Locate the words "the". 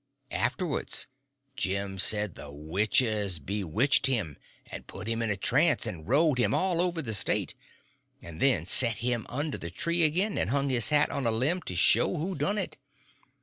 2.33-2.49, 7.03-7.13, 9.59-9.69